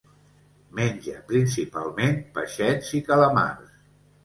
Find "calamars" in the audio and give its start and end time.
3.13-3.79